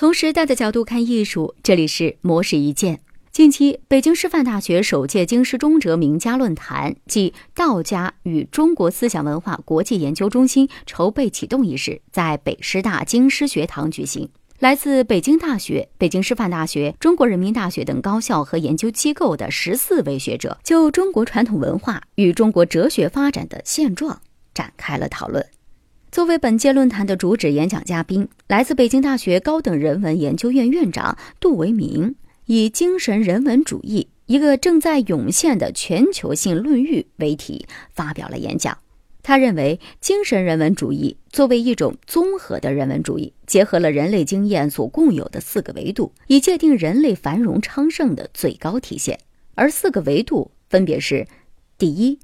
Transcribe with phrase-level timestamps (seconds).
[0.00, 3.00] 从时代的角度看艺术，这里是模式一见。
[3.30, 14.26] 近期，北京师范大学首届经师中哲名家论坛暨道家与中国思想文化国际研究中心筹备启动仪式在北师大经师学堂举行。
[14.58, 24.18] 来自北京大学、北京师范大学、中国人民大学等高校和研究机构的十四位学者，就中国传统文化与中国哲学发展的现状
[24.54, 25.46] 展开了讨论。
[26.10, 38.76] 作为本届论坛的主旨演讲嘉宾，来自北京大学高等人文研究院院长杜维明以“精神人文主义：一个正在涌现的全球性论域”为题发表了演讲。
[39.22, 49.20] 他认为，精神人文主义作为一种综合的人文主义，结合了人类经验所共有的四个维度，以界定人类繁荣昌盛的最高体现。
[49.54, 51.28] 而四个维度分别是：
[51.78, 52.18] 第一，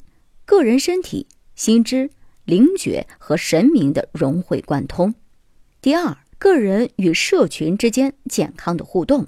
[0.45, 2.10] 个人身体、心知。
[2.46, 5.10] 灵觉和神明的融会贯通；
[5.82, 9.24] 第二，个人与社群之间健康的互动；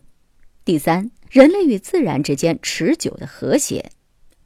[0.64, 3.90] 第三，人类与自然之间持久的和谐；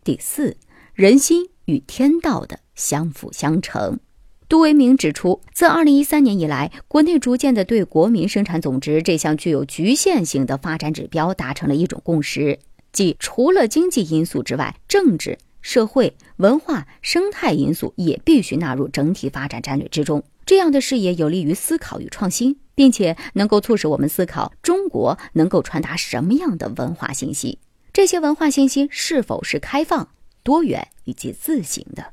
[0.03, 0.57] 第四，
[0.95, 4.01] 人心与天道的相辅相成。
[4.49, 12.59] 杜维明指出，自二零一三年以来，国内逐渐的对国民生产总值这项具有局限性的发展指标达成了一种共识，
[12.91, 15.37] 即除了经济因素之外，政治。
[15.63, 20.23] 社会、文化、生态因素也必须纳入整体发展战略之中。
[20.45, 27.59] 这样的视野有利于思考与创新，并且能够促使我们思考中国能够传达什么样的文化信息。
[27.93, 30.09] 这些文化信息是否是开放、
[30.43, 32.07] 多元以及自行的？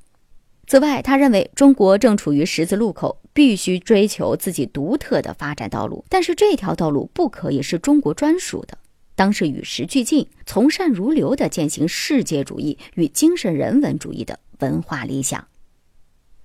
[0.67, 8.77] 此外，他认为中国正处于十字路口，必须追求自己独特的发展道路，但是这条道路不可以是中国专属的。
[9.19, 15.45] 当是与时俱进、从善如流的践行世界主义与精神人文主义的文化理想。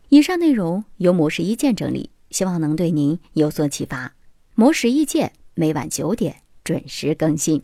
[0.09, 4.17] 以上内容由模式一见整理，希望能对您有所启发。
[4.57, 7.63] 模式一见每晚九点准时更新。